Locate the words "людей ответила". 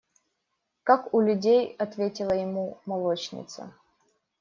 1.21-2.33